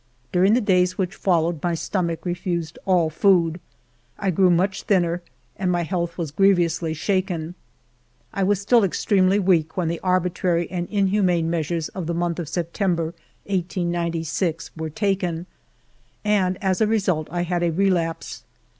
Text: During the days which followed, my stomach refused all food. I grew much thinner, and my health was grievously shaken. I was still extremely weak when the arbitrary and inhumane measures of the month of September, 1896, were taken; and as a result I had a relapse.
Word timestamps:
During 0.31 0.55
the 0.55 0.61
days 0.61 0.97
which 0.97 1.13
followed, 1.13 1.61
my 1.61 1.75
stomach 1.75 2.25
refused 2.25 2.79
all 2.85 3.11
food. 3.11 3.59
I 4.17 4.31
grew 4.31 4.49
much 4.49 4.81
thinner, 4.81 5.21
and 5.57 5.71
my 5.71 5.83
health 5.83 6.17
was 6.17 6.31
grievously 6.31 6.95
shaken. 6.95 7.53
I 8.33 8.41
was 8.41 8.59
still 8.59 8.83
extremely 8.83 9.37
weak 9.37 9.77
when 9.77 9.89
the 9.89 9.99
arbitrary 9.99 10.67
and 10.71 10.87
inhumane 10.89 11.51
measures 11.51 11.89
of 11.89 12.07
the 12.07 12.15
month 12.15 12.39
of 12.39 12.49
September, 12.49 13.13
1896, 13.45 14.71
were 14.75 14.89
taken; 14.89 15.45
and 16.25 16.57
as 16.63 16.81
a 16.81 16.87
result 16.87 17.27
I 17.29 17.43
had 17.43 17.61
a 17.61 17.69
relapse. 17.69 18.41